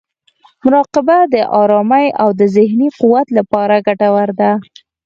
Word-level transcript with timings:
مراقبه 0.63 1.17
د 1.33 1.35
ارامۍ 1.61 2.07
او 2.21 2.29
ذهني 2.55 2.87
قوت 2.99 3.27
لپاره 3.37 3.83
ګټوره 3.87 4.33
ده. 4.39 4.51